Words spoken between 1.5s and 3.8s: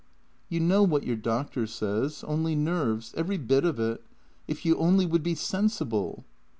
says— only nerves— every bit of